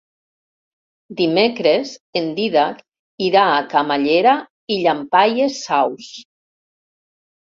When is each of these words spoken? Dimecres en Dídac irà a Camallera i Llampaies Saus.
Dimecres 1.17 1.91
en 2.21 2.29
Dídac 2.39 2.79
irà 3.25 3.43
a 3.49 3.59
Camallera 3.73 4.33
i 4.77 4.77
Llampaies 4.85 5.59
Saus. 5.67 6.09